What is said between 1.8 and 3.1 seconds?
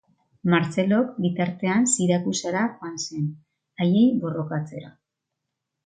Sirakusara joan